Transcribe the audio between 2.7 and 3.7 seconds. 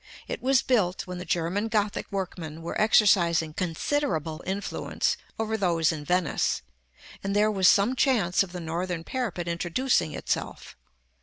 exercising